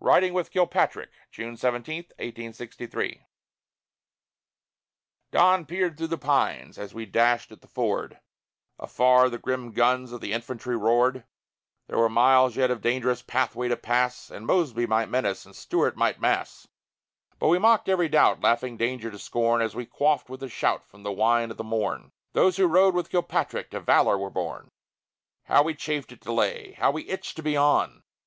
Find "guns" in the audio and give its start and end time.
9.72-10.10